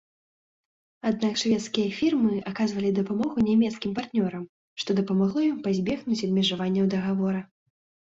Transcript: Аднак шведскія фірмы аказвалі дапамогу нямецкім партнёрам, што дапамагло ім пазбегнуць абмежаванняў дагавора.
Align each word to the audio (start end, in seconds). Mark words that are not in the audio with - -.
Аднак 1.09 1.33
шведскія 1.41 1.89
фірмы 1.99 2.33
аказвалі 2.53 2.89
дапамогу 3.01 3.37
нямецкім 3.51 3.95
партнёрам, 4.01 4.43
што 4.83 4.89
дапамагло 5.03 5.47
ім 5.53 5.63
пазбегнуць 5.71 6.23
абмежаванняў 6.33 6.85
дагавора. 6.99 7.41